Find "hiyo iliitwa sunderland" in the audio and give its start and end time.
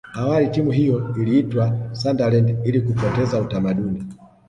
0.71-2.57